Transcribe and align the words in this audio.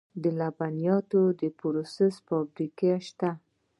د 0.23 0.23
لبنیاتو 0.39 1.21
د 1.39 1.41
پروسس 1.59 2.13
فابریکې 2.27 2.93
شته 3.07 3.29